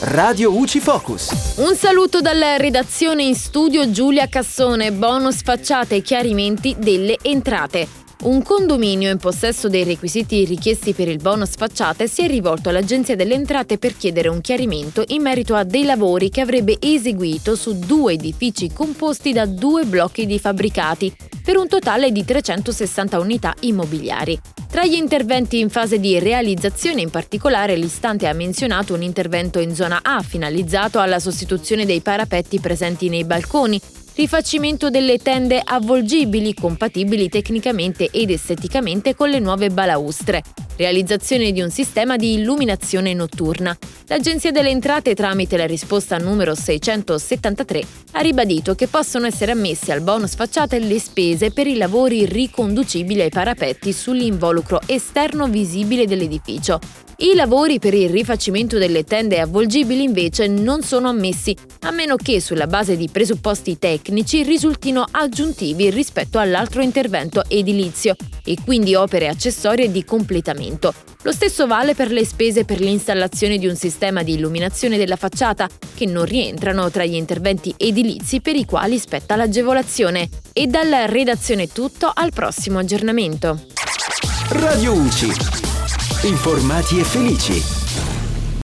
[0.00, 1.54] Radio UCI Focus.
[1.56, 8.05] Un saluto dalla redazione in studio Giulia Cassone, bonus facciate e chiarimenti delle entrate.
[8.22, 13.14] Un condominio in possesso dei requisiti richiesti per il bonus facciate si è rivolto all'Agenzia
[13.14, 17.78] delle Entrate per chiedere un chiarimento in merito a dei lavori che avrebbe eseguito su
[17.78, 24.40] due edifici composti da due blocchi di fabbricati, per un totale di 360 unità immobiliari.
[24.68, 29.74] Tra gli interventi in fase di realizzazione in particolare l'istante ha menzionato un intervento in
[29.74, 33.80] zona A finalizzato alla sostituzione dei parapetti presenti nei balconi,
[34.16, 40.42] rifacimento delle tende avvolgibili compatibili tecnicamente ed esteticamente con le nuove balaustre,
[40.76, 43.76] realizzazione di un sistema di illuminazione notturna.
[44.06, 50.00] L'Agenzia delle Entrate, tramite la risposta numero 673, ha ribadito che possono essere ammesse al
[50.00, 56.78] bonus facciate le spese per i lavori riconducibili ai parapetti sull'involucro esterno visibile dell'edificio.
[57.18, 62.42] I lavori per il rifacimento delle tende avvolgibili invece non sono ammessi, a meno che
[62.42, 69.90] sulla base di presupposti tecnici risultino aggiuntivi rispetto all'altro intervento edilizio e quindi opere accessorie
[69.90, 70.94] di completamento.
[71.22, 75.68] Lo stesso vale per le spese per l'installazione di un sistema di illuminazione della facciata,
[75.94, 80.28] che non rientrano tra gli interventi edilizi per i quali spetta l'agevolazione.
[80.52, 83.66] E dalla redazione tutto, al prossimo aggiornamento.
[84.50, 85.32] Radio UCI.
[86.22, 87.85] Informati e felici.